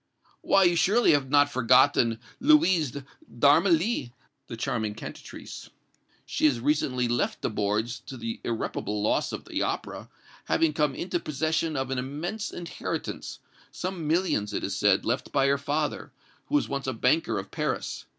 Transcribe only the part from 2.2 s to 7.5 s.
Louise d'Armilly, the charming cantatrice! She has recently left